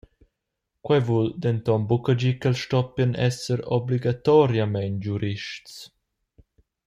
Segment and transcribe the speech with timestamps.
[0.85, 5.73] Quei vul denton buca dir ch’els stoppien esser obligatoriamein giurists.